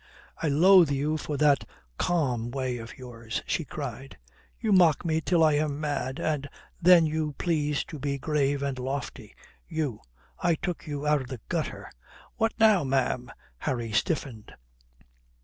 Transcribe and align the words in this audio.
"I 0.41 0.47
loathe 0.47 0.89
you 0.89 1.15
for 1.15 1.37
that 1.37 1.63
calm 1.99 2.49
way 2.49 2.79
of 2.79 2.97
yours," 2.97 3.43
she 3.45 3.63
cried. 3.65 4.17
"You 4.59 4.71
mock 4.73 5.05
me 5.05 5.21
till 5.21 5.43
I 5.43 5.53
am 5.53 5.79
mad, 5.79 6.17
and 6.17 6.49
then 6.81 7.05
you 7.05 7.33
please 7.33 7.83
to 7.83 7.99
be 7.99 8.17
grave 8.17 8.63
and 8.63 8.79
lofty. 8.79 9.35
You 9.67 9.99
I 10.39 10.55
took 10.55 10.87
you 10.87 11.05
out 11.05 11.21
of 11.21 11.27
the 11.27 11.39
gutter." 11.49 11.91
"What 12.37 12.53
now, 12.59 12.83
ma'am?" 12.83 13.31
Harry 13.59 13.91
stiffened. 13.91 14.53